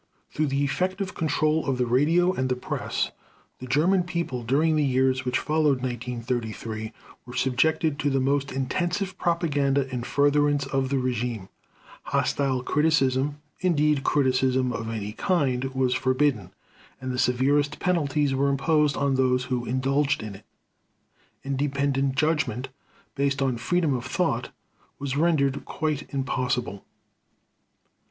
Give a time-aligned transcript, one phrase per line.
[0.31, 3.11] Through the effective control of the radio and the press,
[3.59, 6.91] the German People, during the years which followed 1933,
[7.27, 11.49] were subjected to the most intensive propaganda in furtherance of the regime.
[12.05, 16.49] Hostile criticism, indeed criticism of any kind, was forbidden,
[16.99, 20.45] and the severest penalties were imposed on those who indulged in it.
[21.43, 22.69] Independent judgment,
[23.13, 24.49] based on freedom of thought,
[24.97, 26.83] was rendered quite impossible.